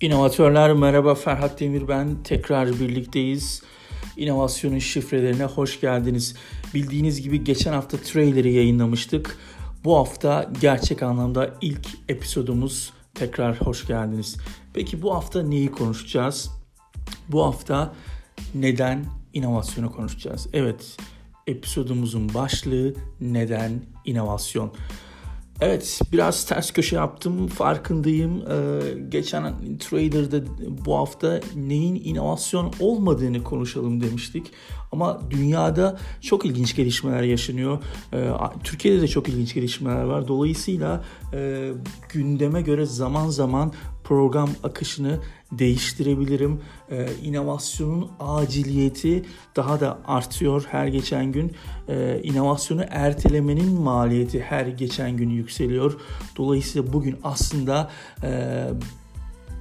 İnovatörler 0.00 0.72
merhaba 0.72 1.14
Ferhat 1.14 1.60
Demir 1.60 1.88
ben 1.88 2.22
tekrar 2.24 2.68
birlikteyiz. 2.68 3.62
İnovasyonun 4.16 4.78
şifrelerine 4.78 5.44
hoş 5.44 5.80
geldiniz. 5.80 6.36
Bildiğiniz 6.74 7.22
gibi 7.22 7.44
geçen 7.44 7.72
hafta 7.72 7.96
trailer'i 7.96 8.52
yayınlamıştık. 8.52 9.38
Bu 9.84 9.96
hafta 9.96 10.50
gerçek 10.60 11.02
anlamda 11.02 11.54
ilk 11.60 11.86
episodumuz. 12.08 12.92
Tekrar 13.14 13.60
hoş 13.60 13.86
geldiniz. 13.86 14.36
Peki 14.74 15.02
bu 15.02 15.14
hafta 15.14 15.42
neyi 15.42 15.70
konuşacağız? 15.70 16.50
Bu 17.28 17.44
hafta 17.44 17.94
neden 18.54 19.04
inovasyonu 19.32 19.92
konuşacağız. 19.92 20.48
Evet, 20.52 20.96
episodumuzun 21.46 22.34
başlığı 22.34 22.94
neden 23.20 23.82
inovasyon. 24.04 24.72
Evet 25.60 26.00
biraz 26.12 26.44
ters 26.44 26.70
köşe 26.70 26.96
yaptım 26.96 27.46
farkındayım. 27.46 28.42
Ee, 28.50 28.80
geçen 29.08 29.54
Trader'da 29.78 30.44
bu 30.86 30.96
hafta 30.96 31.40
neyin 31.56 32.02
inovasyon 32.04 32.72
olmadığını 32.80 33.42
konuşalım 33.42 34.00
demiştik. 34.00 34.46
Ama 34.92 35.20
dünyada 35.30 35.98
çok 36.20 36.46
ilginç 36.46 36.76
gelişmeler 36.76 37.22
yaşanıyor. 37.22 37.78
Ee, 38.12 38.30
Türkiye'de 38.64 39.02
de 39.02 39.08
çok 39.08 39.28
ilginç 39.28 39.54
gelişmeler 39.54 40.02
var. 40.02 40.28
Dolayısıyla 40.28 41.04
e, 41.32 41.70
gündeme 42.12 42.62
göre 42.62 42.86
zaman 42.86 43.28
zaman 43.28 43.72
program 44.04 44.50
akışını 44.62 45.20
değiştirebilirim. 45.52 46.60
Ee, 46.90 47.06
inovasyonun 47.22 48.10
aciliyeti 48.20 49.24
daha 49.56 49.80
da 49.80 49.98
artıyor 50.06 50.66
her 50.70 50.86
geçen 50.86 51.32
gün. 51.32 51.52
Ee, 51.88 52.20
inovasyonu 52.22 52.84
ertelemenin 52.88 53.80
maliyeti 53.80 54.42
her 54.42 54.66
geçen 54.66 55.16
gün 55.16 55.30
yükseliyor. 55.30 56.00
Dolayısıyla 56.36 56.92
bugün 56.92 57.16
aslında 57.24 57.90
e, 58.22 58.64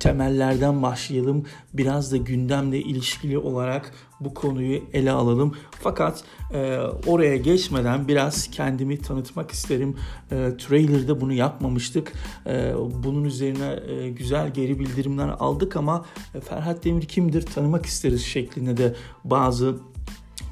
temellerden 0.03 0.81
başlayalım. 0.81 1.45
Biraz 1.73 2.11
da 2.11 2.17
gündemle 2.17 2.79
ilişkili 2.79 3.37
olarak 3.37 3.91
bu 4.19 4.33
konuyu 4.33 4.81
ele 4.93 5.11
alalım. 5.11 5.55
Fakat 5.71 6.23
e, 6.53 6.77
oraya 7.07 7.37
geçmeden 7.37 8.07
biraz 8.07 8.47
kendimi 8.51 8.97
tanıtmak 8.97 9.51
isterim. 9.51 9.95
E, 10.31 10.57
trailer'da 10.57 11.21
bunu 11.21 11.33
yapmamıştık. 11.33 12.13
E, 12.47 12.73
bunun 13.03 13.23
üzerine 13.23 13.79
e, 13.87 14.09
güzel 14.09 14.53
geri 14.53 14.79
bildirimler 14.79 15.27
aldık 15.39 15.75
ama 15.75 16.05
e, 16.35 16.39
Ferhat 16.39 16.85
Demir 16.85 17.05
kimdir 17.05 17.41
tanımak 17.41 17.85
isteriz 17.85 18.25
şeklinde 18.25 18.77
de 18.77 18.95
bazı 19.23 19.77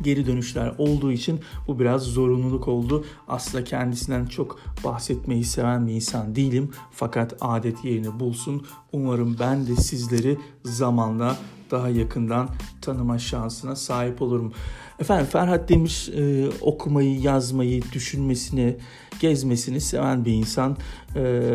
geri 0.04 0.28
dönüşler 0.28 0.74
olduğu 0.78 1.12
için 1.12 1.40
bu 1.68 1.80
biraz 1.80 2.02
zorunluluk 2.02 2.68
oldu. 2.68 3.06
Aslında 3.28 3.64
kendisinden 3.64 4.26
çok 4.26 4.60
bahsetmeyi 4.84 5.44
seven 5.44 5.88
bir 5.88 5.94
insan 5.94 6.36
değilim. 6.36 6.72
Fakat 6.92 7.36
adet 7.42 7.86
yerini 7.86 8.20
bulsun. 8.20 8.66
Umarım 8.94 9.36
ben 9.40 9.68
de 9.68 9.76
sizleri 9.76 10.38
zamanla 10.66 11.38
daha 11.72 11.90
yakından 11.90 12.50
tanıma 12.82 13.20
şansına 13.20 13.76
sahip 13.76 14.22
olurum. 14.22 14.54
Efendim 15.00 15.26
Ferhat 15.26 15.70
Demir 15.70 16.12
e, 16.18 16.50
okumayı, 16.62 17.20
yazmayı, 17.20 17.82
düşünmesini, 17.94 18.78
gezmesini 19.20 19.82
seven 19.82 20.26
bir 20.26 20.34
insan. 20.34 20.78
E, 21.16 21.52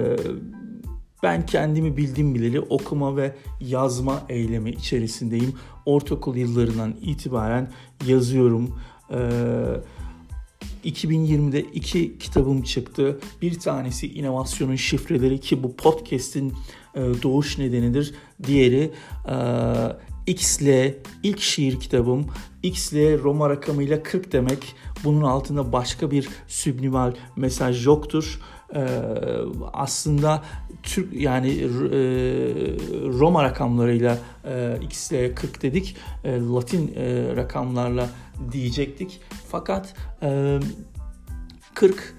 ben 1.23 1.47
kendimi 1.47 1.97
bildim 1.97 2.35
bileli 2.35 2.61
okuma 2.61 3.17
ve 3.17 3.37
yazma 3.61 4.23
eylemi 4.29 4.71
içerisindeyim. 4.71 5.55
Ortaokul 5.87 6.37
yıllarından 6.37 6.95
itibaren 7.03 7.73
yazıyorum. 8.07 8.79
Ee, 9.11 9.17
2020'de 10.85 11.61
iki 11.61 12.19
kitabım 12.19 12.63
çıktı. 12.63 13.21
Bir 13.43 13.59
tanesi 13.59 14.13
inovasyonun 14.13 14.77
şifreleri 14.77 15.41
ki 15.41 15.63
bu 15.63 15.77
podcast'in 15.77 16.53
e, 16.95 17.01
doğuş 17.23 17.59
nedenidir. 17.59 18.15
Diğeri 18.47 18.91
X'le 20.27 20.95
ilk 21.23 21.41
şiir 21.41 21.81
kitabım. 21.81 22.27
X'le 22.63 23.23
Roma 23.23 23.51
rakamıyla 23.51 24.03
40 24.03 24.33
demek. 24.33 24.75
Bunun 25.05 25.23
altında 25.23 25.73
başka 25.73 26.11
bir 26.11 26.29
subliminal 26.49 27.15
mesaj 27.37 27.87
yoktur. 27.87 28.41
Ee, 28.75 28.89
aslında 29.73 30.43
Türk 30.83 31.13
yani 31.13 31.51
e, 31.51 31.67
Roma 33.19 33.45
rakamlarıyla 33.45 34.19
X'le 34.83 35.35
40 35.35 35.63
dedik. 35.63 35.97
E, 36.25 36.41
Latin 36.41 36.93
e, 36.97 37.37
rakamlarla 37.37 38.09
diyecektik. 38.53 39.21
Fakat 39.49 39.95
e, 40.23 40.59
40 41.75 42.15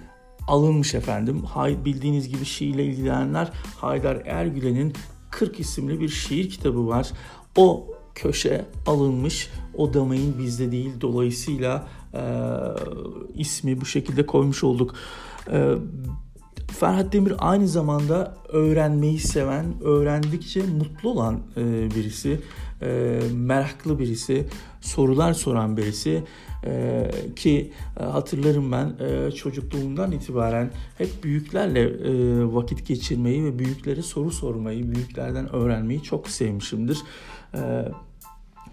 alınmış 0.48 0.96
efendim. 0.96 1.44
Hay, 1.44 1.86
bildiğiniz 1.86 2.30
gibi 2.30 2.46
şiirle 2.46 2.86
ilgilenenler 2.86 3.52
Haydar 3.78 4.22
Ergülen'in 4.26 4.94
40 5.32 5.60
isimli 5.60 6.00
bir 6.00 6.10
şiir 6.10 6.50
kitabı 6.50 6.88
var. 6.88 7.12
O 7.58 7.88
köşe 8.16 8.66
alınmış. 8.86 9.50
O 9.74 9.94
domain 9.94 10.38
bizde 10.40 10.72
değil. 10.72 10.92
Dolayısıyla 11.02 11.88
e, 12.14 12.22
ismi 13.34 13.82
bu 13.82 13.86
şekilde 13.86 14.26
koymuş 14.26 14.64
olduk. 14.64 14.96
E, 15.52 15.74
Ferhat 16.80 17.14
Demir 17.14 17.34
aynı 17.40 17.68
zamanda 17.68 18.36
öğrenmeyi 18.50 19.20
seven, 19.20 19.66
öğrendikçe 19.84 20.62
mutlu 20.64 21.10
olan 21.10 21.40
e, 21.58 21.62
birisi, 21.96 22.40
e, 22.82 23.20
meraklı 23.34 24.00
birisi, 24.00 24.46
sorular 24.82 25.34
soran 25.34 25.78
birisi 25.78 26.24
e, 26.66 27.12
ki 27.36 27.72
e, 28.00 28.04
hatırlarım 28.04 28.72
ben 28.72 28.94
e, 29.00 29.32
çocukluğumdan 29.32 30.12
itibaren 30.12 30.72
hep 30.98 31.24
büyüklerle 31.24 31.82
e, 31.82 32.14
vakit 32.54 32.88
geçirmeyi 32.88 33.46
ve 33.46 33.60
büyüklere 33.60 34.02
soru 34.02 34.32
sormayı, 34.32 34.92
büyüklerden 34.92 35.56
öğrenmeyi 35.56 36.04
çok 36.04 36.30
sevmişimdir. 36.30 36.98
E, 37.54 37.86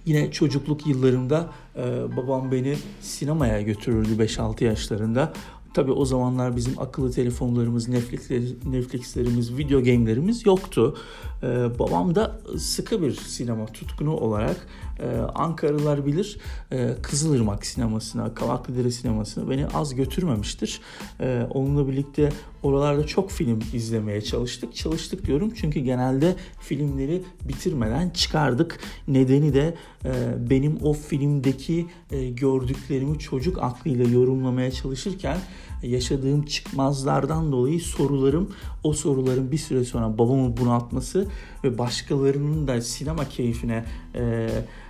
Yine 0.06 0.31
çocukluk 0.31 0.86
yıllarımda 0.86 1.48
e, 1.76 1.82
babam 2.16 2.53
beni 2.53 2.76
sinemaya 3.00 3.62
götürürdü 3.62 4.22
5-6 4.22 4.65
yaşlarında. 4.65 5.32
Tabi 5.75 5.93
o 5.93 6.05
zamanlar 6.05 6.57
bizim 6.57 6.79
akıllı 6.79 7.12
telefonlarımız, 7.12 7.89
Netflix'lerimiz, 7.89 9.59
video 9.59 9.83
game'lerimiz 9.83 10.47
yoktu. 10.47 10.97
Ee, 11.43 11.47
babam 11.79 12.15
da 12.15 12.41
sıkı 12.59 13.03
bir 13.03 13.12
sinema 13.12 13.67
tutkunu 13.67 14.17
olarak 14.17 14.67
e, 15.01 15.07
Ankaralılar 15.34 16.07
bilir 16.07 16.39
e, 16.73 16.95
Kızılırmak 17.03 17.67
sinemasına, 17.67 18.34
Kavaklıdere 18.34 18.91
sinemasına 18.91 19.51
beni 19.51 19.67
az 19.67 19.95
götürmemiştir. 19.95 20.81
E, 21.21 21.47
onunla 21.51 21.89
birlikte 21.89 22.33
oralarda 22.63 23.07
çok 23.07 23.31
film 23.31 23.59
izlemeye 23.73 24.21
çalıştık. 24.21 24.75
Çalıştık 24.75 25.27
diyorum 25.27 25.53
çünkü 25.57 25.81
genelde 25.81 26.37
filmleri 26.61 27.23
bitirmeden 27.45 28.11
çıkardık. 28.11 28.81
Nedeni 29.09 29.55
de 29.55 29.75
e, 30.05 30.13
benim 30.51 30.79
o 30.83 30.93
filmdeki 30.93 31.87
e, 32.11 32.31
gördüklerimi 32.31 33.19
çocuk 33.19 33.59
aklıyla 33.63 34.05
yorumlamaya 34.05 34.71
çalışırken 34.71 35.39
yaşadığım 35.87 36.43
çıkmazlardan 36.43 37.53
dolayı 37.53 37.81
sorularım, 37.81 38.50
o 38.83 38.93
soruların 38.93 39.53
bir 39.53 39.59
süre 39.59 39.84
sonra 39.84 40.19
babamı 40.19 40.56
bunaltması 40.56 41.27
ve 41.65 41.78
başkalarının 41.78 42.69
da 42.69 42.81
sinema 42.81 43.28
keyfine 43.28 43.84
e, 44.15 44.49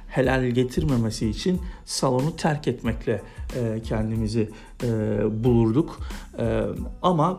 helal 0.09 0.45
getirmemesi 0.45 1.29
için 1.29 1.61
salonu 1.85 2.37
terk 2.37 2.69
etmekle 2.69 3.23
e, 3.57 3.83
kendimizi 3.83 4.51
e, 4.83 4.89
bulurduk. 5.45 6.01
E, 6.39 6.63
ama 7.03 7.39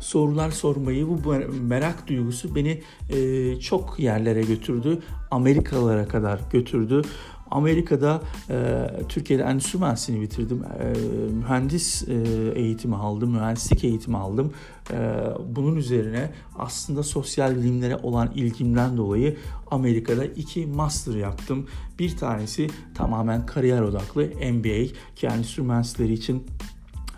sorular 0.00 0.50
sormayı, 0.50 1.08
bu 1.08 1.34
merak 1.62 2.08
duygusu 2.08 2.54
beni 2.54 2.82
e, 3.10 3.60
çok 3.60 3.98
yerlere 3.98 4.42
götürdü. 4.42 5.02
Amerikalara 5.30 6.08
kadar 6.08 6.40
götürdü. 6.52 7.02
Amerika'da 7.50 8.22
e, 8.50 8.86
Türkiye'de 9.08 9.42
endüstri 9.42 9.78
mühendisliğini 9.78 10.22
bitirdim. 10.22 10.62
E, 10.64 10.92
mühendis 11.32 12.08
e, 12.08 12.14
eğitimi 12.54 12.96
aldım, 12.96 13.30
mühendislik 13.30 13.84
eğitimi 13.84 14.16
aldım. 14.16 14.52
E, 14.90 15.24
bunun 15.48 15.76
üzerine 15.76 16.30
aslında 16.58 17.02
sosyal 17.02 17.56
bilimlere 17.56 17.96
olan 17.96 18.30
ilgimden 18.34 18.96
dolayı 18.96 19.36
Amerika'da 19.70 20.24
iki 20.24 20.66
master 20.66 21.14
yaptım. 21.14 21.66
Bir 21.98 22.16
tanesi 22.16 22.66
tamamen 22.94 23.46
kariyer 23.46 23.80
odaklı 23.80 24.22
MBA 24.52 24.94
ki 25.16 25.26
endüstri 25.26 25.62
mühendisleri 25.62 26.12
için 26.12 26.46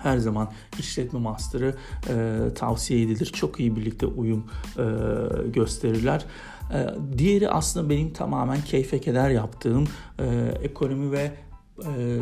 her 0.02 0.18
zaman 0.18 0.50
işletme 0.78 1.18
master'ı 1.18 1.74
e, 2.08 2.54
tavsiye 2.54 3.02
edilir. 3.02 3.26
Çok 3.26 3.60
iyi 3.60 3.76
birlikte 3.76 4.06
uyum 4.06 4.44
e, 4.78 4.84
gösterirler. 5.48 6.24
E, 6.72 6.86
diğeri 7.18 7.50
aslında 7.50 7.90
benim 7.90 8.12
tamamen 8.12 8.60
keyfe 8.60 9.00
keder 9.00 9.30
yaptığım 9.30 9.84
e, 10.18 10.24
ekonomi 10.62 11.12
ve 11.12 11.32
e, 11.84 12.18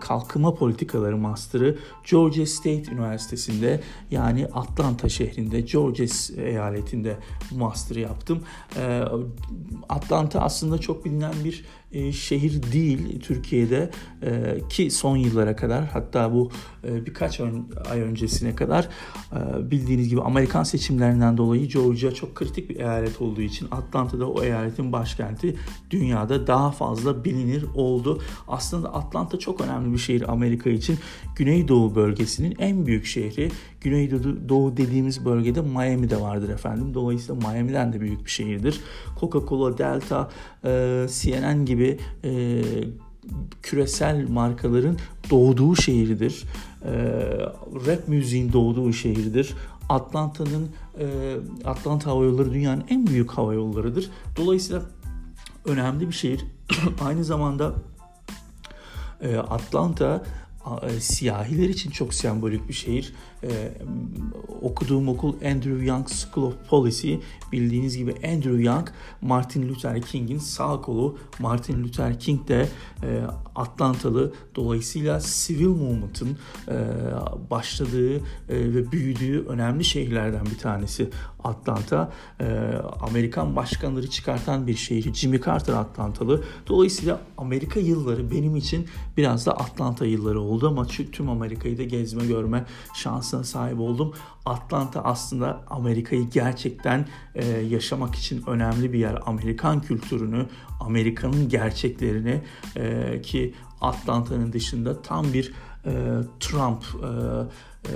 kalkınma 0.00 0.54
politikaları 0.54 1.16
master'ı 1.16 1.78
Georgia 2.10 2.46
State 2.46 2.92
Üniversitesi'nde 2.92 3.80
yani 4.10 4.46
Atlanta 4.46 5.08
şehrinde 5.08 5.60
Georgia 5.60 6.06
eyaletinde 6.36 7.16
master 7.56 7.96
yaptım. 7.96 8.42
E, 8.76 9.04
Atlanta 9.88 10.40
aslında 10.40 10.78
çok 10.78 11.04
bilinen 11.04 11.34
bir 11.44 11.64
şehir 12.12 12.62
değil 12.72 13.20
Türkiye'de 13.20 13.90
e, 14.22 14.58
ki 14.68 14.90
son 14.90 15.16
yıllara 15.16 15.56
kadar 15.56 15.84
hatta 15.84 16.32
bu 16.32 16.50
e, 16.84 17.06
birkaç 17.06 17.40
ay 17.90 18.00
öncesine 18.00 18.54
kadar 18.54 18.88
e, 19.32 19.70
bildiğiniz 19.70 20.08
gibi 20.08 20.20
Amerikan 20.20 20.62
seçimlerinden 20.62 21.36
dolayı 21.36 21.68
Georgia 21.68 22.10
çok 22.10 22.34
kritik 22.34 22.70
bir 22.70 22.76
eyalet 22.76 23.20
olduğu 23.20 23.40
için 23.40 23.68
Atlanta'da 23.70 24.30
o 24.30 24.42
eyaletin 24.42 24.92
başkenti 24.92 25.56
dünyada 25.90 26.46
daha 26.46 26.70
fazla 26.70 27.24
bilinir 27.24 27.64
oldu. 27.74 28.22
Aslında 28.48 28.94
Atlanta 28.94 29.38
çok 29.38 29.60
önemli 29.60 29.92
bir 29.92 29.98
şehir 29.98 30.32
Amerika 30.32 30.70
için. 30.70 30.98
Güneydoğu 31.36 31.94
bölgesinin 31.94 32.56
en 32.58 32.86
büyük 32.86 33.06
şehri. 33.06 33.50
Güneydoğu 33.80 34.76
dediğimiz 34.76 35.24
bölgede 35.24 35.60
Miami 35.60 36.10
de 36.10 36.20
vardır 36.20 36.48
efendim. 36.48 36.94
Dolayısıyla 36.94 37.48
Miami'den 37.48 37.92
de 37.92 38.00
büyük 38.00 38.24
bir 38.24 38.30
şehirdir. 38.30 38.80
Coca-Cola, 39.20 39.78
Delta, 39.78 40.30
e, 40.64 41.06
CNN 41.10 41.64
gibi 41.64 41.98
e, 42.24 42.62
küresel 43.62 44.28
markaların 44.28 44.96
doğduğu 45.30 45.76
şehirdir. 45.76 46.44
E, 46.84 46.92
rap 47.86 48.08
müziğin 48.08 48.52
doğduğu 48.52 48.92
şehirdir. 48.92 49.54
Atlanta'nın 49.88 50.68
e, 50.98 51.36
Atlanta 51.64 52.10
Hava 52.10 52.24
Yolları 52.24 52.52
dünyanın 52.52 52.84
en 52.88 53.06
büyük 53.06 53.30
hava 53.30 53.54
yollarıdır. 53.54 54.10
Dolayısıyla 54.36 54.82
önemli 55.64 56.08
bir 56.08 56.12
şehir. 56.12 56.44
Aynı 57.04 57.24
zamanda 57.24 57.74
Atlanta 59.48 60.22
siyahiler 61.00 61.68
için 61.68 61.90
çok 61.90 62.14
sembolik 62.14 62.68
bir 62.68 62.74
şehir. 62.74 63.12
Ee, 63.42 63.72
okuduğum 64.62 65.08
okul 65.08 65.34
Andrew 65.34 65.84
Young 65.84 66.08
School 66.08 66.46
of 66.46 66.54
Policy. 66.68 67.14
Bildiğiniz 67.52 67.96
gibi 67.96 68.10
Andrew 68.10 68.62
Young, 68.62 68.88
Martin 69.22 69.68
Luther 69.68 70.02
King'in 70.02 70.38
sağ 70.38 70.80
kolu. 70.80 71.18
Martin 71.38 71.84
Luther 71.84 72.20
King 72.20 72.48
de 72.48 72.68
e, 73.02 73.22
Atlantalı. 73.56 74.32
Dolayısıyla 74.54 75.20
Civil 75.24 75.66
Movement'ın 75.66 76.38
e, 76.68 76.76
başladığı 77.50 78.16
e, 78.16 78.20
ve 78.48 78.92
büyüdüğü 78.92 79.46
önemli 79.48 79.84
şehirlerden 79.84 80.46
bir 80.46 80.58
tanesi 80.58 81.10
Atlanta. 81.44 82.12
E, 82.40 82.44
Amerikan 83.00 83.56
başkanları 83.56 84.10
çıkartan 84.10 84.66
bir 84.66 84.76
şehir. 84.76 85.14
Jimmy 85.14 85.40
Carter 85.40 85.74
Atlantalı. 85.74 86.44
Dolayısıyla 86.66 87.20
Amerika 87.38 87.80
yılları 87.80 88.30
benim 88.30 88.56
için 88.56 88.86
biraz 89.16 89.46
da 89.46 89.52
Atlanta 89.52 90.06
yılları 90.06 90.40
oldu 90.40 90.57
ama 90.66 90.86
tüm 90.86 91.30
Amerika'yı 91.30 91.78
da 91.78 91.82
gezme 91.82 92.26
görme 92.26 92.64
şansına 92.94 93.44
sahip 93.44 93.80
oldum. 93.80 94.14
Atlanta 94.46 95.04
aslında 95.04 95.64
Amerika'yı 95.70 96.30
gerçekten 96.30 97.06
e, 97.34 97.46
yaşamak 97.46 98.14
için 98.14 98.42
önemli 98.46 98.92
bir 98.92 98.98
yer. 98.98 99.18
Amerikan 99.26 99.82
kültürünü, 99.82 100.46
Amerika'nın 100.80 101.48
gerçeklerini 101.48 102.42
e, 102.76 103.20
ki 103.22 103.54
Atlanta'nın 103.80 104.52
dışında 104.52 105.02
tam 105.02 105.32
bir 105.32 105.52
e, 105.84 105.92
Trump 106.40 106.84
e, 106.84 107.08
e, 107.88 107.92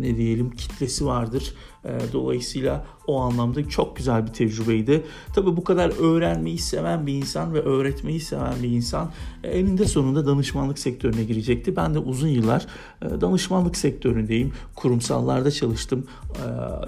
ne 0.00 0.16
diyelim 0.16 0.50
kitlesi 0.50 1.06
vardır. 1.06 1.54
E, 1.84 1.90
dolayısıyla 2.12 2.86
o 3.06 3.20
anlamda 3.20 3.68
çok 3.68 3.96
güzel 3.96 4.26
bir 4.26 4.32
tecrübeydi. 4.32 5.02
Tabii 5.34 5.56
bu 5.56 5.64
kadar 5.64 6.14
öğrenmeyi 6.14 6.58
seven 6.58 7.06
bir 7.06 7.14
insan 7.14 7.54
ve 7.54 7.60
öğretmeyi 7.60 8.20
seven 8.20 8.54
bir 8.62 8.68
insan 8.68 9.10
e, 9.44 9.50
eninde 9.50 9.84
sonunda 9.84 10.26
danışmanlık 10.26 10.78
sektörüne 10.78 11.24
girecekti. 11.24 11.76
Ben 11.76 11.94
de 11.94 11.98
uzun 11.98 12.28
yıllar 12.28 12.66
danışmanlık 13.02 13.76
sektöründeyim. 13.76 14.52
Kurumsallarda 14.74 15.50
çalıştım. 15.50 16.06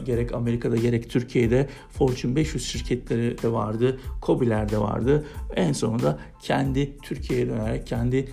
Gerek 0.04 0.34
Amerika'da 0.34 0.76
gerek 0.76 1.10
Türkiye'de 1.10 1.68
Fortune 1.90 2.36
500 2.36 2.66
şirketleri 2.66 3.42
de 3.42 3.52
vardı. 3.52 3.98
COBİ'ler 4.22 4.68
de 4.68 4.78
vardı. 4.78 5.24
En 5.56 5.72
sonunda 5.72 6.18
kendi 6.42 6.98
Türkiye'ye 7.02 7.48
dönerek 7.48 7.86
kendi 7.86 8.28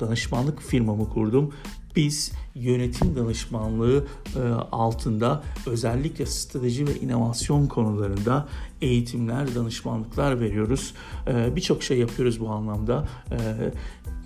danışmanlık 0.00 0.62
firmamı 0.62 1.08
kurdum 1.08 1.52
biz 1.98 2.32
yönetim 2.60 3.16
danışmanlığı 3.16 4.04
e, 4.36 4.40
altında 4.72 5.42
özellikle 5.66 6.26
strateji 6.26 6.86
ve 6.86 7.00
inovasyon 7.00 7.66
konularında 7.66 8.48
eğitimler, 8.82 9.54
danışmanlıklar 9.54 10.40
veriyoruz. 10.40 10.94
E, 11.26 11.56
birçok 11.56 11.82
şey 11.82 11.98
yapıyoruz 11.98 12.40
bu 12.40 12.48
anlamda. 12.48 13.08
E, 13.30 13.36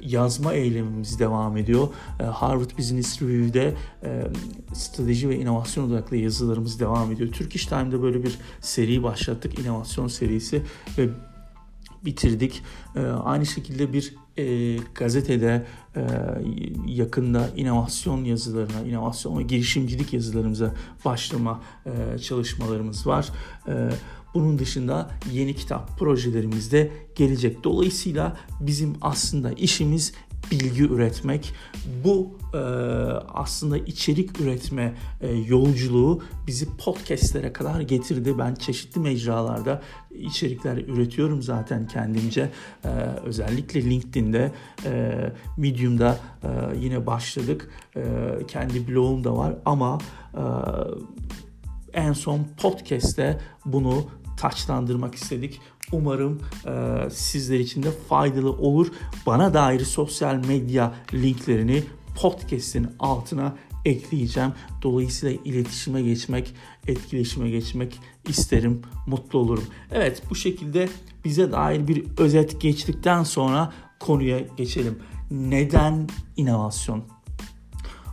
yazma 0.00 0.52
eylemimiz 0.52 1.18
devam 1.18 1.56
ediyor. 1.56 1.88
Harvard 2.32 2.78
Business 2.78 3.22
Review'de 3.22 3.74
strateji 4.74 5.28
ve 5.28 5.38
inovasyon 5.38 5.90
odaklı 5.90 6.16
yazılarımız 6.16 6.80
devam 6.80 7.12
ediyor. 7.12 7.32
Turkish 7.32 7.66
Time'da 7.66 8.02
böyle 8.02 8.22
bir 8.22 8.38
seri 8.60 9.02
başlattık, 9.02 9.58
inovasyon 9.58 10.08
serisi 10.08 10.62
ve 10.98 11.08
bitirdik. 12.04 12.62
Aynı 13.24 13.46
şekilde 13.46 13.92
bir 13.92 14.14
e, 14.38 14.76
gazetede 14.94 15.66
e, 15.96 16.00
yakında 16.86 17.48
inovasyon 17.56 18.24
yazılarına, 18.24 18.80
inovasyon 18.88 19.38
ve 19.38 19.42
girişimcilik 19.42 20.12
yazılarımıza 20.12 20.74
başlama 21.04 21.62
e, 21.86 22.18
çalışmalarımız 22.18 23.06
var. 23.06 23.28
E, 23.68 23.90
bunun 24.34 24.58
dışında 24.58 25.10
yeni 25.32 25.54
kitap 25.54 25.98
projelerimiz 25.98 26.72
de 26.72 26.90
gelecek. 27.14 27.64
Dolayısıyla 27.64 28.36
bizim 28.60 28.96
aslında 29.00 29.52
işimiz 29.52 30.12
bilgi 30.50 30.82
üretmek. 30.82 31.54
Bu 32.04 32.38
e, 32.54 32.58
aslında 33.28 33.78
içerik 33.78 34.40
üretme 34.40 34.94
e, 35.20 35.32
yolculuğu 35.32 36.22
bizi 36.46 36.76
podcastlere 36.76 37.52
kadar 37.52 37.80
getirdi. 37.80 38.38
Ben 38.38 38.54
çeşitli 38.54 39.00
mecralarda 39.00 39.82
içerikler 40.10 40.76
üretiyorum 40.76 41.42
zaten 41.42 41.86
kendimce. 41.86 42.50
E, 42.84 42.88
özellikle 43.24 43.82
LinkedIn'de, 43.82 44.52
e, 44.84 45.32
Medium'da 45.56 46.18
e, 46.42 46.48
yine 46.80 47.06
başladık. 47.06 47.70
E, 47.96 48.02
kendi 48.48 48.88
blogum 48.88 49.24
da 49.24 49.36
var 49.36 49.54
ama 49.64 49.98
e, 50.34 50.42
en 51.92 52.12
son 52.12 52.46
podcast'te 52.62 53.40
bunu 53.64 54.04
taçlandırmak 54.36 55.14
istedik. 55.14 55.60
Umarım 55.92 56.40
e, 56.66 57.10
sizler 57.10 57.58
için 57.58 57.82
de 57.82 57.90
faydalı 58.08 58.52
olur. 58.52 58.86
Bana 59.26 59.54
dair 59.54 59.80
sosyal 59.80 60.34
medya 60.34 60.94
linklerini 61.14 61.82
podcast'in 62.20 62.88
altına 62.98 63.56
ekleyeceğim. 63.84 64.52
Dolayısıyla 64.82 65.38
iletişime 65.44 66.02
geçmek, 66.02 66.54
etkileşime 66.88 67.50
geçmek 67.50 68.00
isterim, 68.28 68.82
mutlu 69.06 69.38
olurum. 69.38 69.64
Evet 69.90 70.22
bu 70.30 70.34
şekilde 70.34 70.88
bize 71.24 71.52
dair 71.52 71.88
bir 71.88 72.04
özet 72.18 72.60
geçtikten 72.60 73.22
sonra 73.22 73.72
konuya 74.00 74.40
geçelim. 74.56 74.98
Neden 75.30 76.08
inovasyon? 76.36 77.04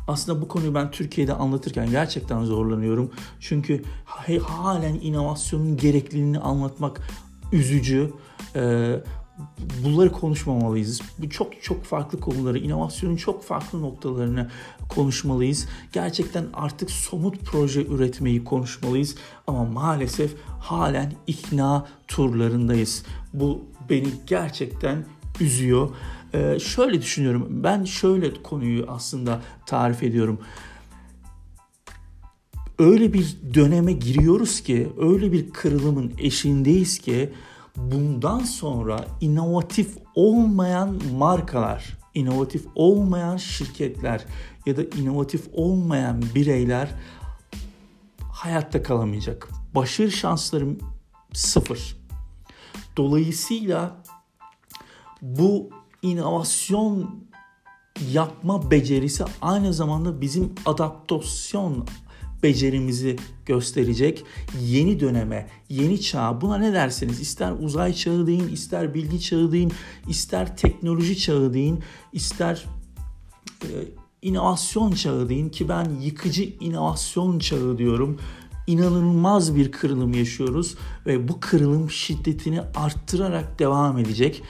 Aslında 0.09 0.41
bu 0.41 0.47
konuyu 0.47 0.73
ben 0.73 0.91
Türkiye'de 0.91 1.33
anlatırken 1.33 1.89
gerçekten 1.89 2.43
zorlanıyorum. 2.43 3.11
Çünkü 3.39 3.83
halen 4.43 4.93
inovasyonun 4.93 5.77
gerekliliğini 5.77 6.39
anlatmak 6.39 7.01
üzücü. 7.51 8.13
Ee, 8.55 8.95
bunları 9.83 10.11
konuşmamalıyız. 10.11 11.01
Bu 11.17 11.29
çok 11.29 11.63
çok 11.63 11.83
farklı 11.83 12.19
konuları, 12.19 12.57
inovasyonun 12.57 13.15
çok 13.15 13.43
farklı 13.43 13.81
noktalarını 13.81 14.49
konuşmalıyız. 14.89 15.67
Gerçekten 15.93 16.45
artık 16.53 16.91
somut 16.91 17.39
proje 17.45 17.85
üretmeyi 17.85 18.43
konuşmalıyız. 18.43 19.15
Ama 19.47 19.65
maalesef 19.65 20.35
halen 20.59 21.13
ikna 21.27 21.87
turlarındayız. 22.07 23.03
Bu 23.33 23.65
beni 23.89 24.09
gerçekten 24.27 25.05
üzüyor. 25.39 25.89
Ee, 26.33 26.59
şöyle 26.59 27.01
düşünüyorum. 27.01 27.47
Ben 27.49 27.83
şöyle 27.83 28.33
konuyu 28.43 28.85
aslında 28.87 29.41
tarif 29.65 30.03
ediyorum. 30.03 30.39
Öyle 32.79 33.13
bir 33.13 33.37
döneme 33.53 33.91
giriyoruz 33.91 34.61
ki, 34.61 34.89
öyle 34.99 35.31
bir 35.31 35.49
kırılımın 35.49 36.13
eşindeyiz 36.17 36.99
ki 36.99 37.33
bundan 37.75 38.39
sonra 38.39 39.05
inovatif 39.21 39.97
olmayan 40.15 40.99
markalar, 41.17 41.97
inovatif 42.13 42.65
olmayan 42.75 43.37
şirketler 43.37 44.25
ya 44.65 44.77
da 44.77 44.83
inovatif 44.83 45.47
olmayan 45.53 46.23
bireyler 46.35 46.89
hayatta 48.31 48.83
kalamayacak. 48.83 49.49
Başarı 49.75 50.11
şanslarım 50.11 50.77
sıfır. 51.33 51.97
Dolayısıyla 52.97 54.03
bu 55.21 55.69
inovasyon 56.01 57.09
yapma 58.11 58.71
becerisi 58.71 59.23
aynı 59.41 59.73
zamanda 59.73 60.21
bizim 60.21 60.53
adaptasyon 60.65 61.85
becerimizi 62.43 63.15
gösterecek 63.45 64.23
yeni 64.61 64.99
döneme, 64.99 65.47
yeni 65.69 66.01
çağ 66.01 66.41
buna 66.41 66.57
ne 66.57 66.73
derseniz 66.73 67.19
ister 67.19 67.51
uzay 67.59 67.93
çağı 67.93 68.27
deyin, 68.27 68.47
ister 68.47 68.93
bilgi 68.93 69.21
çağı 69.21 69.51
deyin, 69.51 69.73
ister 70.07 70.57
teknoloji 70.57 71.17
çağı 71.17 71.53
deyin, 71.53 71.79
ister 72.13 72.65
e, 73.63 73.69
inovasyon 74.21 74.91
çağı 74.91 75.29
deyin 75.29 75.49
ki 75.49 75.69
ben 75.69 75.89
yıkıcı 76.01 76.43
inovasyon 76.43 77.39
çağı 77.39 77.77
diyorum. 77.77 78.17
inanılmaz 78.67 79.55
bir 79.55 79.71
kırılım 79.71 80.13
yaşıyoruz 80.13 80.75
ve 81.05 81.27
bu 81.27 81.39
kırılım 81.39 81.89
şiddetini 81.89 82.61
arttırarak 82.61 83.59
devam 83.59 83.97
edecek 83.97 84.43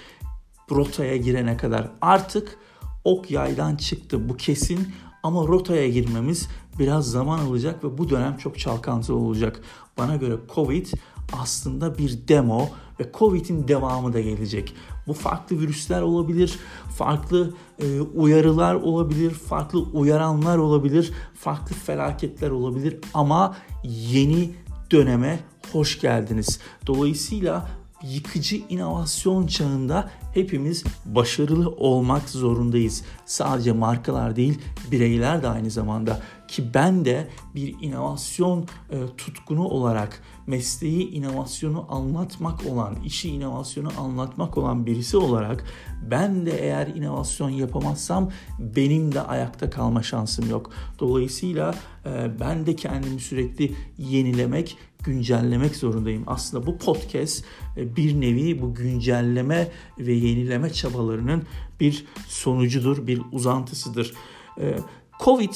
rotaya 0.71 1.17
girene 1.17 1.57
kadar. 1.57 1.91
Artık 2.01 2.57
ok 3.03 3.31
yaydan 3.31 3.75
çıktı 3.75 4.29
bu 4.29 4.37
kesin 4.37 4.87
ama 5.23 5.47
rotaya 5.47 5.89
girmemiz 5.89 6.47
biraz 6.79 7.11
zaman 7.11 7.39
alacak 7.39 7.83
ve 7.83 7.97
bu 7.97 8.09
dönem 8.09 8.37
çok 8.37 8.59
çalkantılı 8.59 9.17
olacak. 9.17 9.61
Bana 9.97 10.15
göre 10.15 10.35
Covid 10.55 10.87
aslında 11.33 11.97
bir 11.97 12.27
demo 12.27 12.69
ve 12.99 13.11
Covid'in 13.19 13.67
devamı 13.67 14.13
da 14.13 14.19
gelecek. 14.19 14.75
Bu 15.07 15.13
farklı 15.13 15.59
virüsler 15.59 16.01
olabilir, 16.01 16.59
farklı 16.97 17.53
e, 17.79 18.01
uyarılar 18.01 18.75
olabilir, 18.75 19.31
farklı 19.31 19.79
uyaranlar 19.79 20.57
olabilir, 20.57 21.11
farklı 21.35 21.75
felaketler 21.75 22.49
olabilir 22.49 22.97
ama 23.13 23.55
yeni 23.83 24.51
döneme 24.91 25.39
hoş 25.71 25.99
geldiniz. 25.99 26.59
Dolayısıyla 26.87 27.69
yıkıcı 28.03 28.55
inovasyon 28.69 29.47
çağında 29.47 30.09
hepimiz 30.33 30.83
başarılı 31.05 31.69
olmak 31.69 32.29
zorundayız. 32.29 33.03
Sadece 33.25 33.71
markalar 33.71 34.35
değil, 34.35 34.61
bireyler 34.91 35.43
de 35.43 35.47
aynı 35.47 35.71
zamanda 35.71 36.19
ki 36.47 36.73
ben 36.73 37.05
de 37.05 37.27
bir 37.55 37.75
inovasyon 37.81 38.67
e, 38.91 38.97
tutkunu 39.17 39.63
olarak 39.67 40.21
mesleği 40.47 41.09
inovasyonu 41.11 41.85
anlatmak 41.89 42.65
olan, 42.65 42.95
işi 43.05 43.29
inovasyonu 43.29 43.89
anlatmak 43.97 44.57
olan 44.57 44.85
birisi 44.85 45.17
olarak 45.17 45.65
ben 46.11 46.45
de 46.45 46.51
eğer 46.61 46.87
inovasyon 46.87 47.49
yapamazsam 47.49 48.29
benim 48.59 49.11
de 49.11 49.21
ayakta 49.21 49.69
kalma 49.69 50.03
şansım 50.03 50.49
yok. 50.49 50.71
Dolayısıyla 50.99 51.75
e, 52.05 52.39
ben 52.39 52.65
de 52.65 52.75
kendimi 52.75 53.19
sürekli 53.19 53.75
yenilemek, 53.97 54.77
güncellemek 55.03 55.75
zorundayım. 55.75 56.23
Aslında 56.27 56.67
bu 56.67 56.77
podcast 56.77 57.43
e, 57.77 57.95
bir 57.95 58.21
nevi 58.21 58.61
bu 58.61 58.73
güncelleme 58.73 59.71
ve 59.99 60.13
yenileme 60.13 60.73
çabalarının 60.73 61.43
bir 61.79 62.05
sonucudur, 62.27 63.07
bir 63.07 63.21
uzantısıdır. 63.31 64.13
E, 64.59 64.79
Covid 65.19 65.53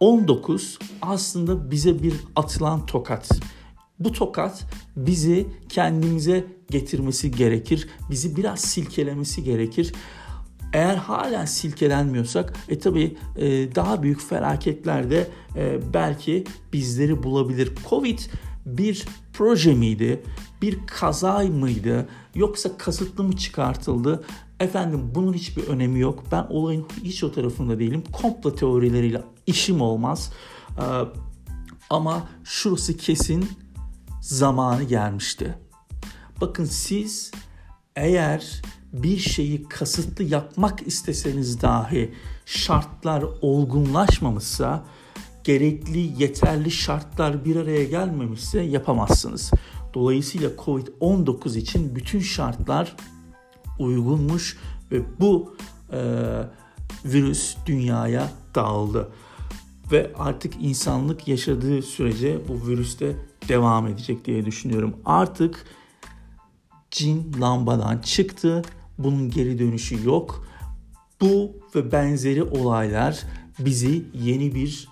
19 0.00 0.78
aslında 1.02 1.70
bize 1.70 2.02
bir 2.02 2.14
atılan 2.36 2.86
tokat. 2.86 3.30
Bu 3.98 4.12
tokat 4.12 4.64
bizi 4.96 5.46
kendimize 5.68 6.46
getirmesi 6.70 7.30
gerekir. 7.30 7.88
Bizi 8.10 8.36
biraz 8.36 8.60
silkelemesi 8.60 9.44
gerekir. 9.44 9.92
Eğer 10.72 10.96
hala 10.96 11.46
silkelenmiyorsak 11.46 12.54
e 12.68 12.78
tabi 12.78 13.16
e, 13.36 13.74
daha 13.74 14.02
büyük 14.02 14.20
felaketler 14.20 15.10
de 15.10 15.28
e, 15.56 15.78
belki 15.94 16.44
bizleri 16.72 17.22
bulabilir. 17.22 17.72
Covid 17.90 18.18
bir 18.66 19.06
proje 19.32 19.74
miydi? 19.74 20.22
Bir 20.62 20.86
kaza 20.86 21.38
mıydı? 21.38 22.08
Yoksa 22.34 22.76
kasıtlı 22.76 23.24
mı 23.24 23.36
çıkartıldı? 23.36 24.24
Efendim 24.60 25.10
bunun 25.14 25.32
hiçbir 25.32 25.66
önemi 25.66 26.00
yok. 26.00 26.24
Ben 26.32 26.46
olayın 26.50 26.86
hiç 27.02 27.24
o 27.24 27.32
tarafında 27.32 27.78
değilim. 27.78 28.04
Komplo 28.12 28.54
teorileriyle 28.54 29.22
işim 29.46 29.80
olmaz. 29.80 30.32
Ee, 30.78 30.82
ama 31.90 32.28
şurası 32.44 32.96
kesin 32.96 33.48
zamanı 34.20 34.82
gelmişti. 34.82 35.54
Bakın 36.40 36.64
siz 36.64 37.30
eğer 37.96 38.62
bir 38.92 39.18
şeyi 39.18 39.64
kasıtlı 39.64 40.24
yapmak 40.24 40.86
isteseniz 40.86 41.62
dahi 41.62 42.14
şartlar 42.46 43.24
olgunlaşmamışsa, 43.40 44.84
gerekli 45.44 46.22
yeterli 46.22 46.70
şartlar 46.70 47.44
bir 47.44 47.56
araya 47.56 47.84
gelmemişse 47.84 48.60
yapamazsınız. 48.60 49.50
Dolayısıyla 49.94 50.50
Covid-19 50.50 51.58
için 51.58 51.96
bütün 51.96 52.20
şartlar 52.20 52.96
uygunmuş 53.78 54.58
ve 54.92 55.20
bu 55.20 55.56
e, 55.92 56.00
virüs 57.04 57.56
dünyaya 57.66 58.30
dağıldı. 58.54 59.08
Ve 59.92 60.12
artık 60.18 60.54
insanlık 60.60 61.28
yaşadığı 61.28 61.82
sürece 61.82 62.38
bu 62.48 62.66
virüste 62.66 63.16
devam 63.48 63.86
edecek 63.86 64.24
diye 64.24 64.44
düşünüyorum. 64.46 64.96
Artık 65.04 65.66
cin 66.90 67.32
lambadan 67.40 67.98
çıktı. 67.98 68.62
Bunun 68.98 69.30
geri 69.30 69.58
dönüşü 69.58 70.06
yok. 70.06 70.46
Bu 71.20 71.56
ve 71.74 71.92
benzeri 71.92 72.42
olaylar 72.42 73.22
bizi 73.58 74.04
yeni 74.14 74.54
bir 74.54 74.88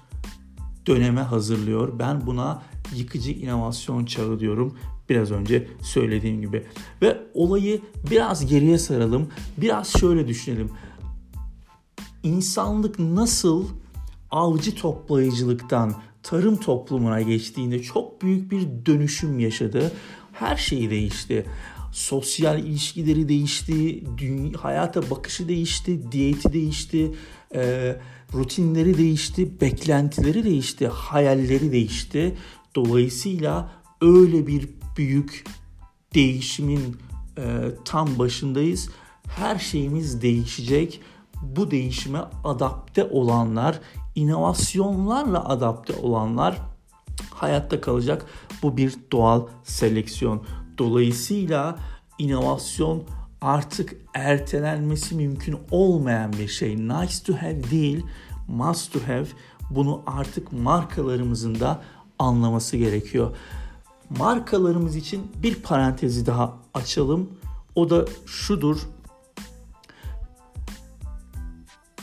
döneme 0.87 1.21
hazırlıyor. 1.21 1.99
Ben 1.99 2.27
buna 2.27 2.63
yıkıcı 2.95 3.31
inovasyon 3.31 4.05
çağı 4.05 4.41
diyorum 4.41 4.79
biraz 5.09 5.31
önce 5.31 5.69
söylediğim 5.83 6.41
gibi. 6.41 6.67
Ve 7.03 7.19
olayı 7.35 7.81
biraz 8.11 8.47
geriye 8.47 8.79
saralım. 8.79 9.29
Biraz 9.57 9.93
şöyle 10.01 10.29
düşünelim. 10.29 10.71
İnsanlık 12.23 12.99
nasıl 12.99 13.69
avcı 14.31 14.75
toplayıcılıktan 14.75 15.95
tarım 16.23 16.57
toplumuna 16.57 17.21
geçtiğinde 17.21 17.83
çok 17.83 18.23
büyük 18.23 18.51
bir 18.51 18.87
dönüşüm 18.87 19.39
yaşadı. 19.39 19.93
Her 20.33 20.57
şey 20.57 20.91
değişti. 20.91 21.47
Sosyal 21.93 22.59
ilişkileri 22.59 23.29
değişti, 23.29 24.05
dünya, 24.19 24.65
hayata 24.65 25.11
bakışı 25.11 25.49
değişti, 25.49 26.13
diyeti 26.13 26.53
değişti, 26.53 27.13
e, 27.55 27.97
rutinleri 28.35 28.99
değişti, 28.99 29.61
beklentileri 29.61 30.45
değişti, 30.45 30.89
hayalleri 30.89 31.73
değişti. 31.73 32.37
Dolayısıyla 32.75 33.73
öyle 34.01 34.47
bir 34.47 34.69
büyük 34.97 35.45
değişimin 36.15 36.97
e, 37.39 37.43
tam 37.85 38.19
başındayız. 38.19 38.89
Her 39.29 39.59
şeyimiz 39.59 40.23
değişecek. 40.23 41.01
Bu 41.43 41.71
değişime 41.71 42.21
adapte 42.45 43.05
olanlar, 43.05 43.81
inovasyonlarla 44.15 45.49
adapte 45.49 45.93
olanlar 45.93 46.57
hayatta 47.31 47.81
kalacak. 47.81 48.27
Bu 48.63 48.77
bir 48.77 48.95
doğal 49.13 49.47
seleksiyon. 49.65 50.43
Dolayısıyla 50.81 51.79
inovasyon 52.19 53.03
artık 53.41 53.97
ertelenmesi 54.15 55.15
mümkün 55.15 55.59
olmayan 55.71 56.33
bir 56.33 56.49
şey. 56.49 56.77
Nice 56.77 57.15
to 57.27 57.35
have 57.35 57.71
değil, 57.71 58.07
must 58.49 58.93
to 58.93 59.01
have. 59.07 59.27
Bunu 59.71 60.03
artık 60.07 60.53
markalarımızın 60.53 61.61
da 61.61 61.83
anlaması 62.19 62.77
gerekiyor. 62.77 63.37
Markalarımız 64.19 64.97
için 64.97 65.33
bir 65.43 65.55
parantezi 65.55 66.27
daha 66.27 66.57
açalım. 66.75 67.31
O 67.75 67.91
da 67.91 68.05
şudur. 68.27 68.79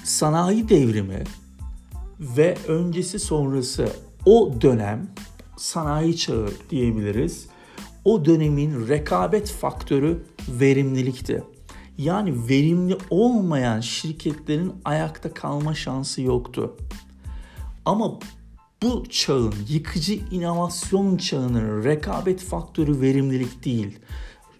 Sanayi 0.04 0.70
devrimi 0.70 1.24
ve 2.20 2.58
öncesi 2.68 3.20
sonrası 3.20 3.90
o 4.26 4.54
dönem 4.62 5.08
sanayi 5.58 6.18
çağı 6.18 6.50
diyebiliriz. 6.70 7.48
O 8.08 8.26
dönemin 8.26 8.88
rekabet 8.88 9.52
faktörü 9.52 10.24
verimlilikti. 10.50 11.44
Yani 11.98 12.50
verimli 12.50 12.98
olmayan 13.10 13.80
şirketlerin 13.80 14.74
ayakta 14.86 15.34
kalma 15.34 15.76
şansı 15.76 16.22
yoktu. 16.22 16.78
Ama 17.86 18.20
bu 18.84 19.04
çağın, 19.10 19.54
yıkıcı 19.70 20.14
inovasyon 20.14 21.18
çağının 21.18 21.84
rekabet 21.84 22.42
faktörü 22.42 23.02
verimlilik 23.02 23.66
değil. 23.66 24.00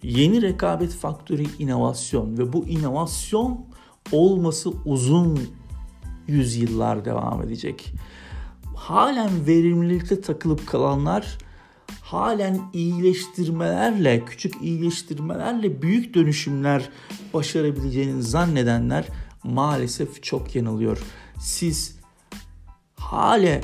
Yeni 0.02 0.42
rekabet 0.42 0.92
faktörü 0.92 1.44
inovasyon 1.58 2.38
ve 2.38 2.52
bu 2.52 2.66
inovasyon 2.66 3.66
olması 4.12 4.70
uzun 4.84 5.40
yüzyıllar 6.26 7.04
devam 7.04 7.42
edecek. 7.42 7.94
Halen 8.76 9.46
verimlilikte 9.46 10.20
takılıp 10.20 10.66
kalanlar 10.66 11.38
halen 12.08 12.60
iyileştirmelerle, 12.72 14.24
küçük 14.24 14.62
iyileştirmelerle 14.62 15.82
büyük 15.82 16.14
dönüşümler 16.14 16.88
başarabileceğini 17.34 18.22
zannedenler 18.22 19.04
maalesef 19.44 20.22
çok 20.22 20.56
yanılıyor. 20.56 20.98
Siz 21.40 21.98
hale 22.96 23.60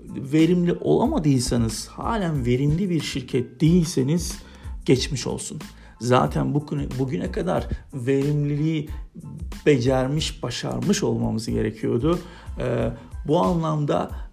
verimli 0.00 0.72
olamadıysanız, 0.72 1.88
halen 1.88 2.46
verimli 2.46 2.90
bir 2.90 3.00
şirket 3.00 3.60
değilseniz 3.60 4.38
geçmiş 4.84 5.26
olsun. 5.26 5.60
Zaten 6.00 6.54
bugüne, 6.54 6.86
bugüne 6.98 7.32
kadar 7.32 7.68
verimliliği 7.94 8.88
becermiş, 9.66 10.42
başarmış 10.42 11.02
olmamız 11.02 11.46
gerekiyordu. 11.46 12.18
Ee, 12.60 12.90
bu 13.26 13.40
anlamda 13.42 14.23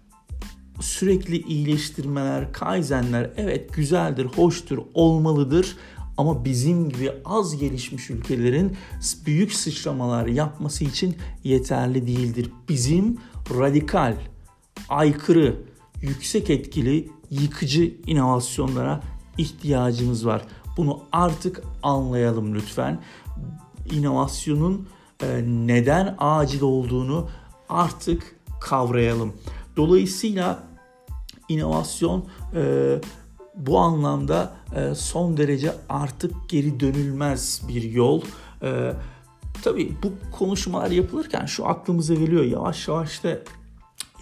sürekli 0.82 1.42
iyileştirmeler, 1.42 2.52
kaizenler 2.52 3.30
evet 3.36 3.74
güzeldir, 3.74 4.24
hoştur, 4.24 4.78
olmalıdır. 4.94 5.76
Ama 6.16 6.44
bizim 6.44 6.88
gibi 6.88 7.12
az 7.24 7.56
gelişmiş 7.56 8.10
ülkelerin 8.10 8.76
büyük 9.26 9.52
sıçramalar 9.52 10.26
yapması 10.26 10.84
için 10.84 11.16
yeterli 11.44 12.06
değildir. 12.06 12.50
Bizim 12.68 13.18
radikal, 13.50 14.16
aykırı, 14.88 15.56
yüksek 16.02 16.50
etkili, 16.50 17.08
yıkıcı 17.30 17.94
inovasyonlara 18.06 19.00
ihtiyacımız 19.38 20.26
var. 20.26 20.42
Bunu 20.76 21.00
artık 21.12 21.62
anlayalım 21.82 22.54
lütfen. 22.54 23.00
İnovasyonun 23.90 24.88
e, 25.22 25.42
neden 25.46 26.14
acil 26.18 26.62
olduğunu 26.62 27.28
artık 27.68 28.36
kavrayalım. 28.60 29.32
Dolayısıyla 29.76 30.71
inovasyon 31.48 32.24
e, 32.54 33.00
bu 33.54 33.78
anlamda 33.78 34.52
e, 34.76 34.94
son 34.94 35.36
derece 35.36 35.74
artık 35.88 36.34
geri 36.48 36.80
dönülmez 36.80 37.62
bir 37.68 37.82
yol. 37.82 38.22
E, 38.62 38.92
tabii 39.62 39.96
bu 40.02 40.36
konuşmalar 40.38 40.90
yapılırken 40.90 41.46
şu 41.46 41.66
aklımıza 41.66 42.14
geliyor 42.14 42.44
yavaş 42.44 42.88
yavaş 42.88 43.24
da 43.24 43.38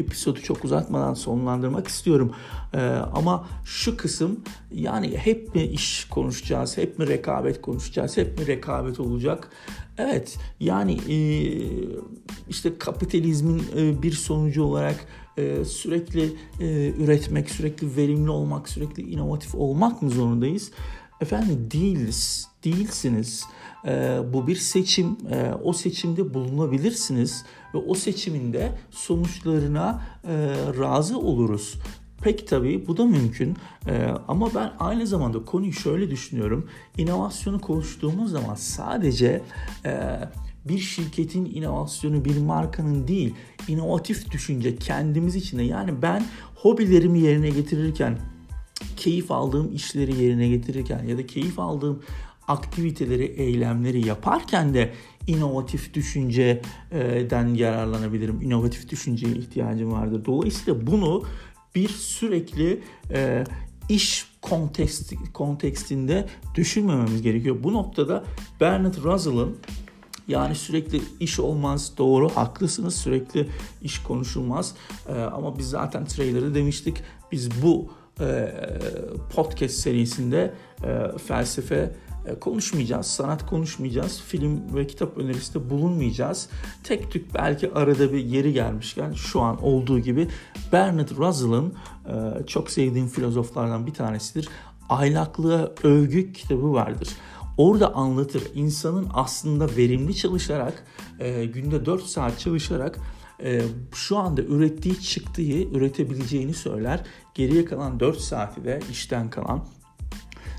episodu 0.00 0.40
çok 0.40 0.64
uzatmadan 0.64 1.14
sonlandırmak 1.14 1.88
istiyorum. 1.88 2.32
Ee, 2.74 2.78
ama 3.14 3.48
şu 3.64 3.96
kısım 3.96 4.40
yani 4.72 5.16
hep 5.16 5.54
mi 5.54 5.62
iş 5.62 6.04
konuşacağız, 6.04 6.78
hep 6.78 6.98
mi 6.98 7.06
rekabet 7.06 7.60
konuşacağız, 7.60 8.16
hep 8.16 8.38
mi 8.38 8.46
rekabet 8.46 9.00
olacak? 9.00 9.50
Evet 9.98 10.38
yani 10.60 10.92
e, 11.08 11.16
işte 12.48 12.78
kapitalizmin 12.78 13.62
e, 13.76 14.02
bir 14.02 14.12
sonucu 14.12 14.62
olarak 14.62 15.06
e, 15.36 15.64
sürekli 15.64 16.32
e, 16.60 16.94
üretmek, 16.98 17.50
sürekli 17.50 17.96
verimli 17.96 18.30
olmak, 18.30 18.68
sürekli 18.68 19.02
inovatif 19.02 19.54
olmak 19.54 20.02
mı 20.02 20.10
zorundayız? 20.10 20.70
Efendim 21.20 21.68
değiliz, 21.72 22.48
değilsiniz. 22.64 23.44
E, 23.86 24.18
bu 24.32 24.46
bir 24.46 24.56
seçim. 24.56 25.16
E, 25.30 25.52
o 25.62 25.72
seçimde 25.72 26.34
bulunabilirsiniz 26.34 27.44
ve 27.74 27.78
o 27.78 27.94
seçiminde 27.94 28.72
sonuçlarına 28.90 30.02
e, 30.24 30.34
razı 30.78 31.18
oluruz. 31.18 31.78
Pek 32.22 32.48
tabii 32.48 32.86
bu 32.86 32.96
da 32.96 33.04
mümkün 33.04 33.56
ee, 33.86 34.06
ama 34.28 34.54
ben 34.54 34.72
aynı 34.78 35.06
zamanda 35.06 35.44
konuyu 35.44 35.72
şöyle 35.72 36.10
düşünüyorum. 36.10 36.68
İnovasyonu 36.98 37.60
konuştuğumuz 37.60 38.30
zaman 38.30 38.54
sadece 38.54 39.42
e, 39.84 40.20
bir 40.64 40.78
şirketin 40.78 41.44
inovasyonu 41.44 42.24
bir 42.24 42.38
markanın 42.38 43.08
değil 43.08 43.34
inovatif 43.68 44.30
düşünce 44.30 44.76
kendimiz 44.76 45.36
içinde 45.36 45.62
yani 45.62 46.02
ben 46.02 46.24
hobilerimi 46.54 47.20
yerine 47.20 47.50
getirirken 47.50 48.18
keyif 48.96 49.30
aldığım 49.30 49.74
işleri 49.74 50.22
yerine 50.22 50.48
getirirken 50.48 51.04
ya 51.04 51.18
da 51.18 51.26
keyif 51.26 51.58
aldığım 51.58 52.02
aktiviteleri, 52.48 53.24
eylemleri 53.24 54.06
yaparken 54.06 54.74
de 54.74 54.92
inovatif 55.26 55.94
düşünceden 55.94 57.54
yararlanabilirim. 57.54 58.42
İnovatif 58.42 58.90
düşünceye 58.90 59.34
ihtiyacım 59.34 59.92
vardır. 59.92 60.24
Dolayısıyla 60.24 60.86
bunu 60.86 61.24
bir 61.74 61.88
sürekli 61.88 62.82
e, 63.10 63.44
iş 63.88 64.26
kontekst, 64.42 65.14
kontekstinde 65.32 66.28
düşünmememiz 66.54 67.22
gerekiyor. 67.22 67.56
Bu 67.62 67.72
noktada 67.72 68.24
Bernard 68.60 68.94
Russell'ın 69.04 69.56
yani 70.28 70.54
sürekli 70.54 71.00
iş 71.20 71.40
olmaz 71.40 71.92
doğru 71.98 72.28
haklısınız 72.28 72.96
sürekli 72.96 73.48
iş 73.82 74.02
konuşulmaz 74.02 74.74
ee, 75.08 75.12
ama 75.12 75.58
biz 75.58 75.70
zaten 75.70 76.04
trailer'da 76.04 76.54
demiştik 76.54 76.96
biz 77.32 77.62
bu 77.62 77.90
e, 78.20 78.54
podcast 79.34 79.74
serisinde 79.74 80.54
e, 80.84 81.18
felsefe 81.18 81.96
konuşmayacağız, 82.40 83.06
sanat 83.06 83.46
konuşmayacağız, 83.46 84.20
film 84.20 84.74
ve 84.74 84.86
kitap 84.86 85.18
önerisinde 85.18 85.70
bulunmayacağız. 85.70 86.48
Tek 86.84 87.10
tük 87.10 87.34
belki 87.34 87.72
arada 87.72 88.12
bir 88.12 88.24
yeri 88.24 88.52
gelmişken 88.52 89.12
şu 89.12 89.40
an 89.40 89.62
olduğu 89.64 89.98
gibi 89.98 90.28
Bernard 90.72 91.10
Russell'ın 91.10 91.74
e, 92.06 92.46
çok 92.46 92.70
sevdiğim 92.70 93.08
filozoflardan 93.08 93.86
bir 93.86 93.94
tanesidir. 93.94 94.48
Ahlaklığa 94.88 95.70
övgü 95.82 96.32
kitabı 96.32 96.72
vardır. 96.72 97.08
Orada 97.56 97.94
anlatır 97.94 98.42
insanın 98.54 99.08
aslında 99.14 99.76
verimli 99.76 100.16
çalışarak 100.16 100.84
e, 101.18 101.44
günde 101.44 101.86
4 101.86 102.02
saat 102.02 102.38
çalışarak 102.38 102.98
şu 103.94 104.18
anda 104.18 104.42
ürettiği 104.42 105.00
çıktığı 105.00 105.42
üretebileceğini 105.42 106.54
söyler. 106.54 107.00
Geriye 107.34 107.64
kalan 107.64 108.00
4 108.00 108.20
saati 108.20 108.64
de 108.64 108.80
işten 108.90 109.30
kalan 109.30 109.64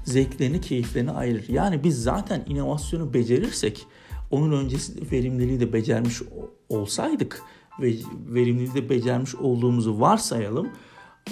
zevklerini, 0.03 0.61
keyiflerini 0.61 1.11
ayırır. 1.11 1.49
Yani 1.49 1.83
biz 1.83 2.03
zaten 2.03 2.43
inovasyonu 2.47 3.13
becerirsek 3.13 3.85
onun 4.31 4.51
öncesinde 4.51 5.11
verimliliği 5.11 5.59
de 5.59 5.73
becermiş 5.73 6.21
olsaydık 6.69 7.41
ve 7.81 7.93
verimliliği 8.27 8.73
de 8.73 8.89
becermiş 8.89 9.35
olduğumuzu 9.35 9.99
varsayalım. 9.99 10.69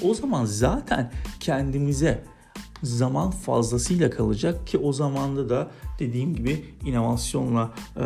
O 0.04 0.14
zaman 0.14 0.46
zaten 0.46 1.12
kendimize 1.40 2.24
zaman 2.84 3.32
fazlasıyla 3.32 4.10
kalacak 4.10 4.68
ki 4.68 4.78
o 4.78 4.94
zamanda 4.94 5.50
da 5.50 5.72
dediğim 6.00 6.36
gibi 6.36 6.66
inovasyonla, 6.86 7.72
e, 7.96 8.04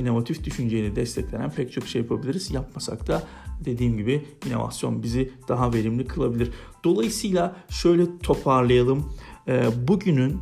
inovatif 0.00 0.44
düşünceyle 0.44 0.96
desteklenen 0.96 1.50
pek 1.50 1.72
çok 1.72 1.86
şey 1.86 2.02
yapabiliriz. 2.02 2.50
Yapmasak 2.50 3.06
da 3.06 3.22
dediğim 3.64 3.96
gibi 3.96 4.24
inovasyon 4.46 5.02
bizi 5.02 5.32
daha 5.48 5.72
verimli 5.72 6.06
kılabilir. 6.06 6.50
Dolayısıyla 6.84 7.56
şöyle 7.68 8.18
toparlayalım. 8.18 9.12
E, 9.48 9.88
bugünün 9.88 10.40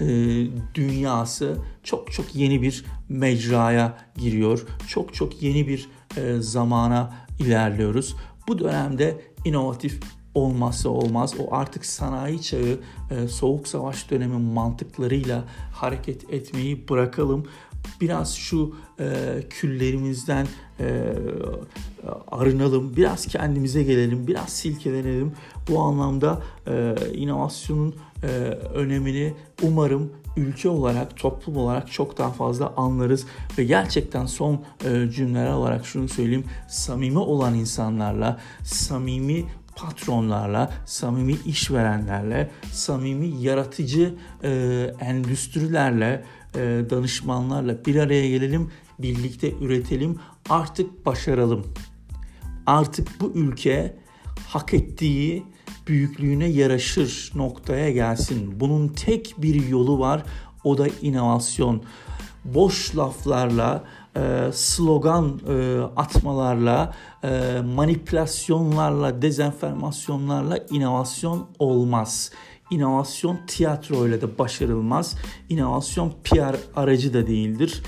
e, 0.00 0.06
dünyası 0.74 1.58
çok 1.82 2.12
çok 2.12 2.34
yeni 2.34 2.62
bir 2.62 2.84
mecraya 3.08 3.98
giriyor. 4.16 4.66
Çok 4.88 5.14
çok 5.14 5.42
yeni 5.42 5.68
bir 5.68 5.88
e, 6.16 6.40
zamana 6.40 7.14
ilerliyoruz. 7.38 8.16
Bu 8.48 8.58
dönemde 8.58 9.20
inovatif 9.44 10.00
olmazsa 10.34 10.88
olmaz. 10.88 11.34
O 11.38 11.54
artık 11.54 11.86
sanayi 11.86 12.42
çağı, 12.42 12.78
e, 13.10 13.28
soğuk 13.28 13.68
savaş 13.68 14.10
dönemi 14.10 14.38
mantıklarıyla 14.38 15.44
hareket 15.72 16.32
etmeyi 16.32 16.88
bırakalım. 16.88 17.46
Biraz 18.00 18.34
şu 18.34 18.74
küllerimizden 19.50 20.46
arınalım, 22.30 22.96
biraz 22.96 23.26
kendimize 23.26 23.82
gelelim, 23.82 24.26
biraz 24.26 24.48
silkelenelim. 24.48 25.32
Bu 25.70 25.80
anlamda 25.80 26.42
e, 26.66 26.94
inovasyonun 27.14 27.94
e, 28.22 28.26
önemini 28.74 29.34
umarım 29.62 30.12
ülke 30.36 30.68
olarak, 30.68 31.16
toplum 31.16 31.56
olarak 31.56 31.92
çok 31.92 32.18
daha 32.18 32.30
fazla 32.30 32.72
anlarız 32.76 33.26
ve 33.58 33.64
gerçekten 33.64 34.26
son 34.26 34.64
e, 34.84 35.10
cümleler 35.10 35.52
olarak 35.52 35.86
şunu 35.86 36.08
söyleyeyim. 36.08 36.44
Samimi 36.68 37.18
olan 37.18 37.54
insanlarla, 37.54 38.40
samimi 38.64 39.44
patronlarla, 39.76 40.72
samimi 40.86 41.36
işverenlerle, 41.46 42.50
samimi 42.72 43.26
yaratıcı 43.26 44.14
e, 44.42 44.50
endüstrilerle, 45.00 46.24
e, 46.54 46.58
danışmanlarla 46.90 47.84
bir 47.84 47.96
araya 47.96 48.28
gelelim, 48.28 48.70
birlikte 48.98 49.52
üretelim, 49.52 50.18
artık 50.48 51.06
başaralım. 51.06 51.66
Artık 52.66 53.20
bu 53.20 53.32
ülke 53.34 53.96
hak 54.48 54.74
ettiği 54.74 55.44
büyüklüğüne 55.86 56.46
yaraşır 56.46 57.32
noktaya 57.34 57.90
gelsin. 57.90 58.60
Bunun 58.60 58.88
tek 58.88 59.34
bir 59.38 59.68
yolu 59.68 59.98
var, 59.98 60.22
o 60.64 60.78
da 60.78 60.86
inovasyon. 61.02 61.82
Boş 62.44 62.96
laflarla, 62.96 63.84
e, 64.16 64.50
slogan 64.52 65.40
e, 65.48 65.80
atmalarla, 65.96 66.94
e, 67.24 67.60
manipülasyonlarla, 67.74 69.22
dezenformasyonlarla 69.22 70.58
inovasyon 70.70 71.46
olmaz. 71.58 72.30
İnovasyon 72.70 73.38
tiyatroyla 73.46 74.20
da 74.20 74.38
başarılmaz. 74.38 75.14
İnovasyon 75.48 76.12
PR 76.24 76.56
aracı 76.76 77.14
da 77.14 77.26
değildir. 77.26 77.82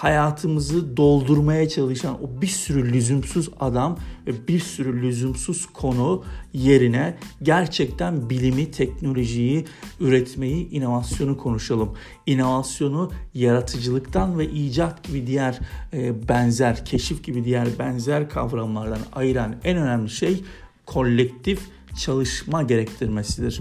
Hayatımızı 0.00 0.96
doldurmaya 0.96 1.68
çalışan 1.68 2.24
o 2.24 2.42
bir 2.42 2.46
sürü 2.46 2.92
lüzumsuz 2.92 3.48
adam 3.60 3.98
ve 4.26 4.48
bir 4.48 4.58
sürü 4.58 5.02
lüzumsuz 5.02 5.66
konu 5.66 6.24
yerine 6.52 7.16
gerçekten 7.42 8.30
bilimi, 8.30 8.70
teknolojiyi, 8.70 9.66
üretmeyi, 10.00 10.70
inovasyonu 10.70 11.38
konuşalım. 11.38 11.96
İnovasyonu 12.26 13.12
yaratıcılıktan 13.34 14.38
ve 14.38 14.50
icat 14.50 15.04
gibi 15.04 15.26
diğer 15.26 15.58
e, 15.92 16.28
benzer, 16.28 16.84
keşif 16.84 17.24
gibi 17.24 17.44
diğer 17.44 17.68
benzer 17.78 18.28
kavramlardan 18.28 19.00
ayıran 19.12 19.56
en 19.64 19.76
önemli 19.76 20.10
şey 20.10 20.44
kolektif 20.86 21.60
çalışma 21.98 22.62
gerektirmesidir. 22.62 23.60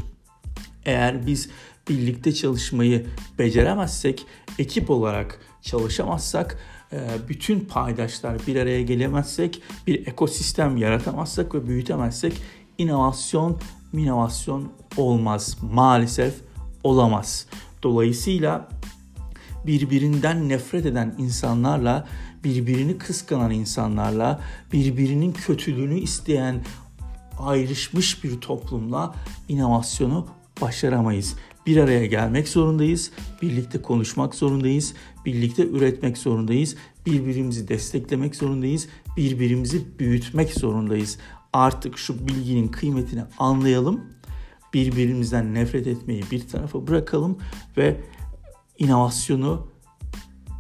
Eğer 0.86 1.28
biz 1.28 1.50
birlikte 1.90 2.34
çalışmayı 2.34 3.06
beceremezsek 3.40 4.26
ekip 4.60 4.90
olarak 4.90 5.49
çalışamazsak, 5.62 6.58
e, 6.94 7.00
bütün 7.30 7.60
paydaşlar 7.60 8.48
bir 8.48 8.56
araya 8.56 8.82
gelemezsek, 8.82 9.62
bir 9.88 10.08
ekosistem 10.08 10.78
yaratamazsak 10.78 11.56
ve 11.56 11.68
büyütemezsek 11.68 12.34
inovasyon, 12.78 13.58
inovasyon 13.94 14.72
olmaz. 14.98 15.58
Maalesef 15.62 16.34
olamaz. 16.84 17.46
Dolayısıyla 17.84 18.70
birbirinden 19.66 20.50
nefret 20.50 20.86
eden 20.86 21.16
insanlarla, 21.18 22.08
birbirini 22.44 22.98
kıskanan 22.98 23.52
insanlarla, 23.52 24.42
birbirinin 24.74 25.32
kötülüğünü 25.32 26.00
isteyen 26.00 26.64
ayrışmış 27.40 28.24
bir 28.24 28.42
toplumla 28.42 29.16
inovasyonu 29.48 30.28
başaramayız. 30.62 31.36
Bir 31.66 31.78
araya 31.78 32.06
gelmek 32.06 32.48
zorundayız, 32.48 33.12
birlikte 33.42 33.82
konuşmak 33.82 34.36
zorundayız, 34.36 34.94
birlikte 35.26 35.68
üretmek 35.68 36.18
zorundayız, 36.18 36.76
birbirimizi 37.06 37.68
desteklemek 37.68 38.36
zorundayız, 38.36 38.88
birbirimizi 39.18 40.00
büyütmek 40.00 40.54
zorundayız. 40.54 41.18
Artık 41.54 41.98
şu 41.98 42.28
bilginin 42.28 42.68
kıymetini 42.68 43.24
anlayalım, 43.38 44.02
birbirimizden 44.74 45.54
nefret 45.54 45.88
etmeyi 45.88 46.24
bir 46.32 46.48
tarafa 46.48 46.88
bırakalım 46.88 47.38
ve 47.78 48.02
inovasyonu 48.78 49.68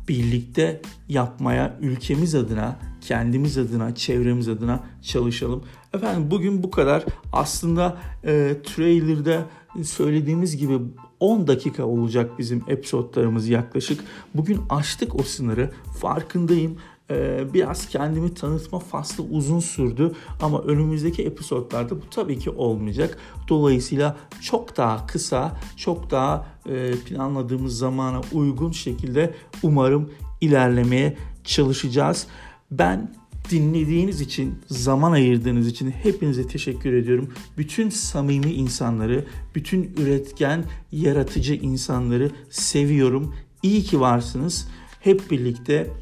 birlikte 0.07 0.81
yapmaya 1.09 1.77
ülkemiz 1.81 2.35
adına, 2.35 2.79
kendimiz 3.01 3.57
adına, 3.57 3.95
çevremiz 3.95 4.49
adına 4.49 4.83
çalışalım. 5.01 5.63
Efendim 5.93 6.31
bugün 6.31 6.63
bu 6.63 6.71
kadar. 6.71 7.05
Aslında 7.33 7.97
e, 8.23 8.55
trailer'da 8.63 9.45
söylediğimiz 9.83 10.57
gibi 10.57 10.79
10 11.19 11.47
dakika 11.47 11.85
olacak 11.85 12.39
bizim 12.39 12.63
episodlarımız 12.67 13.49
yaklaşık. 13.49 14.03
Bugün 14.35 14.59
açtık 14.69 15.15
o 15.15 15.23
sınırı. 15.23 15.71
Farkındayım. 16.01 16.77
Ee, 17.11 17.53
biraz 17.53 17.87
kendimi 17.87 18.33
tanıtma 18.33 18.79
faslı 18.79 19.23
uzun 19.23 19.59
sürdü 19.59 20.11
ama 20.41 20.61
önümüzdeki 20.61 21.23
episodlarda 21.23 21.95
bu 21.95 22.09
tabii 22.11 22.39
ki 22.39 22.49
olmayacak. 22.49 23.17
Dolayısıyla 23.47 24.17
çok 24.41 24.77
daha 24.77 25.07
kısa, 25.07 25.59
çok 25.77 26.11
daha 26.11 26.47
e, 26.65 26.91
planladığımız 26.91 27.77
zamana 27.77 28.21
uygun 28.33 28.71
şekilde 28.71 29.33
umarım 29.63 30.09
ilerlemeye 30.41 31.17
çalışacağız. 31.43 32.27
Ben 32.71 33.15
dinlediğiniz 33.49 34.21
için, 34.21 34.59
zaman 34.67 35.11
ayırdığınız 35.11 35.67
için 35.67 35.91
hepinize 35.91 36.47
teşekkür 36.47 36.93
ediyorum. 36.93 37.33
Bütün 37.57 37.89
samimi 37.89 38.51
insanları, 38.51 39.25
bütün 39.55 39.93
üretken, 39.97 40.65
yaratıcı 40.91 41.53
insanları 41.53 42.31
seviyorum. 42.49 43.35
İyi 43.63 43.83
ki 43.83 43.99
varsınız. 43.99 44.67
Hep 44.99 45.31
birlikte 45.31 45.93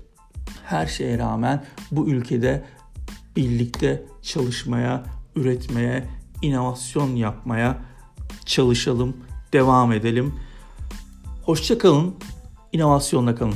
her 0.65 0.87
şeye 0.87 1.17
rağmen 1.17 1.65
bu 1.91 2.07
ülkede 2.07 2.65
birlikte 3.35 4.03
çalışmaya, 4.21 5.03
üretmeye, 5.35 6.07
inovasyon 6.41 7.15
yapmaya 7.15 7.77
çalışalım, 8.45 9.17
devam 9.53 9.91
edelim. 9.91 10.33
Hoşça 11.43 11.77
kalın, 11.77 12.15
inovasyonla 12.71 13.35
kalın. 13.35 13.55